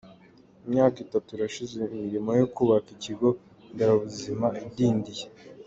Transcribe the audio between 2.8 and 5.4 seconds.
ikigo nderabuzima idindiye.